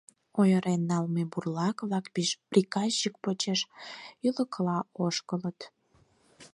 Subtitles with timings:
[0.39, 2.05] Ойырен налме бурлак-влак
[2.51, 3.59] приказчик почеш
[4.27, 5.59] ӱлыкыла ошкылыт.